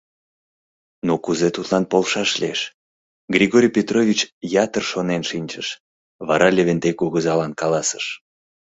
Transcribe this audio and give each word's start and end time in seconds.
Но 1.07 1.13
кузе 1.25 1.49
тудлан 1.55 1.83
полшаш 1.91 2.31
лиеш?»— 2.41 2.61
Григорий 3.35 3.73
Петрович 3.77 4.19
ятыр 4.63 4.83
шонен 4.91 5.21
шинчыш, 5.29 5.67
вара 6.27 6.47
Левентей 6.55 6.95
кугызалан 6.97 7.51
каласыш: 7.61 8.05